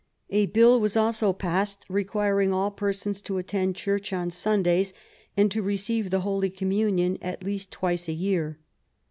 [0.33, 4.93] ^ Bill was also passed requiring all persons to attend .Church on Sundays,
[5.37, 8.57] and to receive the Holy Communion at least twice a year.